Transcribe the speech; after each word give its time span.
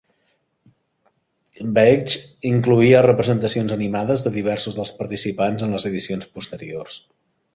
Bagge 1.75 2.15
incloïa 2.53 3.03
representacions 3.07 3.75
animades 3.77 4.25
de 4.29 4.33
diversos 4.39 4.79
dels 4.81 4.93
participants 5.03 5.67
en 5.67 5.75
les 5.77 5.89
edicions 5.93 6.33
posteriors. 6.39 6.99